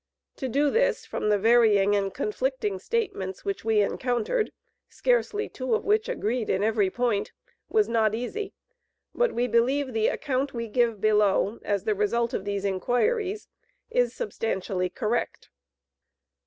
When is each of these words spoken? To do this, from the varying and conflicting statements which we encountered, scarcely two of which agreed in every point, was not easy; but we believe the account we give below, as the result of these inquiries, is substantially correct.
To 0.37 0.49
do 0.49 0.71
this, 0.71 1.05
from 1.05 1.29
the 1.29 1.37
varying 1.37 1.95
and 1.95 2.11
conflicting 2.11 2.79
statements 2.79 3.45
which 3.45 3.63
we 3.63 3.81
encountered, 3.81 4.51
scarcely 4.89 5.47
two 5.47 5.75
of 5.75 5.85
which 5.85 6.09
agreed 6.09 6.49
in 6.49 6.63
every 6.63 6.89
point, 6.89 7.31
was 7.69 7.87
not 7.87 8.15
easy; 8.15 8.55
but 9.13 9.31
we 9.31 9.45
believe 9.45 9.93
the 9.93 10.07
account 10.07 10.55
we 10.55 10.67
give 10.69 10.99
below, 10.99 11.59
as 11.61 11.83
the 11.83 11.93
result 11.93 12.33
of 12.33 12.45
these 12.45 12.65
inquiries, 12.65 13.47
is 13.91 14.11
substantially 14.11 14.89
correct. 14.89 15.51